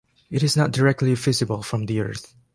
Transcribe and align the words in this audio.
It 0.31 0.41
is 0.41 0.57
not 0.57 0.71
directly 0.71 1.13
visible 1.13 1.61
from 1.61 1.85
the 1.85 1.99
Earth. 1.99 2.33